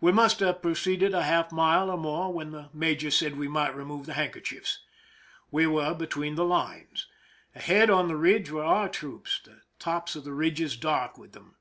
We 0.00 0.10
must 0.10 0.40
have 0.40 0.60
proceeded 0.60 1.14
a 1.14 1.22
half 1.22 1.52
mile 1.52 1.88
or 1.88 1.96
more 1.96 2.32
when 2.32 2.50
the 2.50 2.68
major 2.74 3.12
said 3.12 3.38
we 3.38 3.46
might 3.46 3.76
remove 3.76 4.06
the 4.06 4.14
hand 4.14 4.32
kerchiefs. 4.32 4.80
We 5.52 5.68
were 5.68 5.94
between 5.94 6.34
the 6.34 6.44
lines. 6.44 7.06
Ahead 7.54 7.88
on 7.88 8.08
the 8.08 8.16
ridge 8.16 8.50
were 8.50 8.64
our 8.64 8.88
troops, 8.88 9.40
the 9.44 9.60
tops 9.78 10.16
of 10.16 10.24
the 10.24 10.32
ridges 10.32 10.76
dark 10.76 11.16
with 11.16 11.30
them. 11.30 11.54